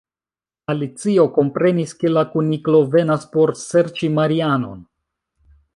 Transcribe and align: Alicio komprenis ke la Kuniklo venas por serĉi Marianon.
Alicio 0.73 1.25
komprenis 1.35 1.93
ke 1.99 2.13
la 2.13 2.25
Kuniklo 2.33 2.81
venas 2.97 3.31
por 3.37 3.55
serĉi 3.65 4.11
Marianon. 4.19 4.83